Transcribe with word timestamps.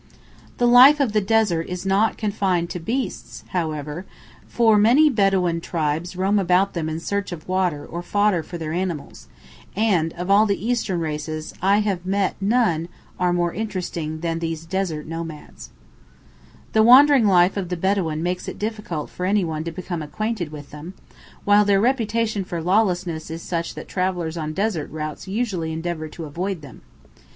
The 0.57 0.65
life 0.65 0.99
of 0.99 1.13
the 1.13 1.21
desert 1.21 1.69
is 1.69 1.85
not 1.85 2.17
confined 2.17 2.71
to 2.71 2.79
the 2.79 2.85
beasts, 2.85 3.43
however, 3.49 4.07
for 4.47 4.79
many 4.79 5.11
Bedawīn 5.11 5.61
tribes 5.61 6.15
roam 6.15 6.39
about 6.39 6.73
them 6.73 6.89
in 6.89 6.99
search 6.99 7.31
of 7.31 7.47
water 7.47 7.85
or 7.85 8.01
fodder 8.01 8.41
for 8.41 8.57
their 8.57 8.73
animals, 8.73 9.27
and 9.75 10.11
of 10.13 10.31
all 10.31 10.47
the 10.47 10.57
Eastern 10.57 11.01
races 11.01 11.53
I 11.61 11.81
have 11.81 12.03
met 12.03 12.35
none 12.41 12.89
are 13.19 13.31
more 13.31 13.53
interesting 13.53 14.21
than 14.21 14.39
these 14.39 14.65
desert 14.65 15.05
nomads. 15.05 15.69
[Illustration: 15.69 16.07
DESERT 16.49 16.55
ARABS.] 16.55 16.73
The 16.73 16.81
wandering 16.83 17.27
life 17.27 17.55
of 17.55 17.69
the 17.69 17.77
Bedawīn 17.77 18.21
makes 18.21 18.47
it 18.47 18.57
difficult 18.57 19.11
for 19.11 19.27
anyone 19.27 19.63
to 19.65 19.71
become 19.71 20.01
acquainted 20.01 20.51
with 20.51 20.71
them, 20.71 20.95
while 21.45 21.63
their 21.63 21.79
reputation 21.79 22.43
for 22.43 22.59
lawlessness 22.59 23.29
is 23.29 23.43
such 23.43 23.75
that 23.75 23.87
travellers 23.87 24.35
on 24.35 24.53
desert 24.53 24.89
routes 24.89 25.27
usually 25.27 25.71
endeavour 25.71 26.07
to 26.07 26.25
avoid 26.25 26.61
them. 26.63 26.81